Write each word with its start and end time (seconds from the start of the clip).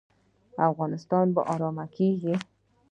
افغانستان 0.69 1.25
به 1.35 1.41
ارام 1.53 1.77
کیږي؟ 1.95 2.33